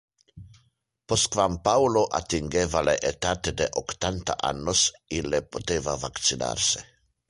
[1.11, 4.85] Postquam Paulo attingeva le etate de octanta annos,
[5.21, 6.89] ille poteva vaccinar se.